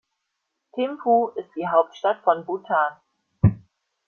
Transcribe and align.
Thimphu 0.73 1.27
ist 1.37 1.51
die 1.55 1.67
Hauptstadt 1.67 2.23
von 2.23 2.43
Bhutan. 2.43 2.93